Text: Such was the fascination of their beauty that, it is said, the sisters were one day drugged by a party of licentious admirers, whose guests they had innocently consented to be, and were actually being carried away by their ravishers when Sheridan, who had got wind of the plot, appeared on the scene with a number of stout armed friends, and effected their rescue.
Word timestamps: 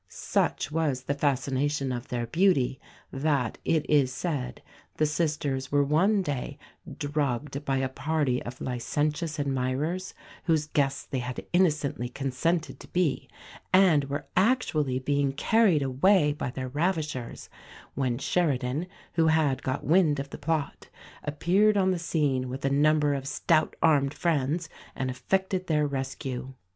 Such 0.09 0.71
was 0.71 1.03
the 1.03 1.13
fascination 1.13 1.91
of 1.91 2.07
their 2.07 2.25
beauty 2.25 2.79
that, 3.13 3.59
it 3.63 3.87
is 3.87 4.11
said, 4.11 4.63
the 4.97 5.05
sisters 5.05 5.71
were 5.71 5.83
one 5.83 6.23
day 6.23 6.57
drugged 6.97 7.63
by 7.65 7.77
a 7.77 7.87
party 7.87 8.41
of 8.41 8.59
licentious 8.59 9.37
admirers, 9.39 10.15
whose 10.45 10.65
guests 10.65 11.05
they 11.05 11.19
had 11.19 11.45
innocently 11.53 12.09
consented 12.09 12.79
to 12.79 12.87
be, 12.87 13.29
and 13.71 14.05
were 14.05 14.25
actually 14.35 14.97
being 14.97 15.33
carried 15.33 15.83
away 15.83 16.33
by 16.33 16.49
their 16.49 16.69
ravishers 16.69 17.47
when 17.93 18.17
Sheridan, 18.17 18.87
who 19.13 19.27
had 19.27 19.61
got 19.61 19.83
wind 19.83 20.19
of 20.19 20.31
the 20.31 20.39
plot, 20.39 20.89
appeared 21.23 21.77
on 21.77 21.91
the 21.91 21.99
scene 21.99 22.49
with 22.49 22.65
a 22.65 22.71
number 22.71 23.13
of 23.13 23.27
stout 23.27 23.75
armed 23.83 24.15
friends, 24.15 24.67
and 24.95 25.11
effected 25.11 25.67
their 25.67 25.85
rescue. 25.85 26.55